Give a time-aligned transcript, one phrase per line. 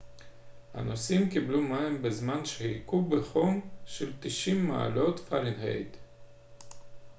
[0.73, 5.97] הנוסעים קיבלו מים בזמן שחיכו בחום של 90 מעלות פרנהייט